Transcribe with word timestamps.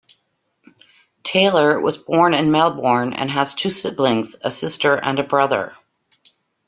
Taylor 1.23 1.79
was 1.79 1.95
born 1.99 2.33
in 2.33 2.49
Melbourne 2.49 3.13
and 3.13 3.29
has 3.29 3.53
two 3.53 3.69
siblings, 3.69 4.35
a 4.43 4.49
sister 4.49 4.95
and 4.95 5.19
a 5.19 5.23
brother. 5.23 5.75